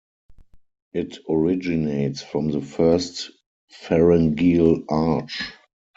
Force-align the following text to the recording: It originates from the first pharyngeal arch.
It 0.93 1.19
originates 1.29 2.23
from 2.23 2.49
the 2.49 2.61
first 2.61 3.29
pharyngeal 3.69 4.83
arch. 4.89 5.51